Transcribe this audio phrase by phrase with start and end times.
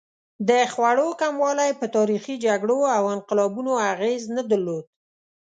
[0.49, 4.85] د خوړو کموالی په تاریخي جګړو او انقلابونو اغېز نه درلود.